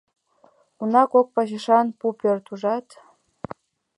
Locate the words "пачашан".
1.35-1.87